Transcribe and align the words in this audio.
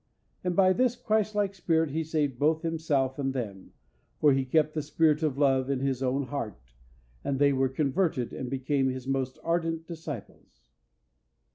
And 0.43 0.55
by 0.55 0.73
this 0.73 0.95
Christlike 0.95 1.53
spirit 1.53 1.91
he 1.91 2.03
saved 2.03 2.39
both 2.39 2.63
himself 2.63 3.19
and 3.19 3.35
them, 3.35 3.73
for 4.19 4.33
he 4.33 4.45
kept 4.45 4.73
the 4.73 4.81
spirit 4.81 5.21
of 5.21 5.37
love 5.37 5.69
in 5.69 5.79
his 5.79 6.01
own 6.01 6.23
heart, 6.23 6.73
and 7.23 7.37
they 7.37 7.53
were 7.53 7.69
converted 7.69 8.33
and 8.33 8.49
became 8.49 8.89
his 8.89 9.05
most 9.05 9.37
ardent 9.43 9.85
disciples. 9.85 10.63